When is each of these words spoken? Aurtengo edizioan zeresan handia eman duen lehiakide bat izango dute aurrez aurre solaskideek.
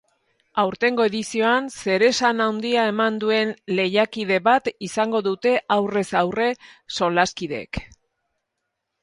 Aurtengo 0.61 1.03
edizioan 1.09 1.67
zeresan 1.83 2.41
handia 2.45 2.85
eman 2.93 3.19
duen 3.25 3.53
lehiakide 3.81 4.41
bat 4.49 4.71
izango 4.89 5.23
dute 5.29 5.55
aurrez 5.77 6.07
aurre 6.25 6.49
solaskideek. 6.97 7.83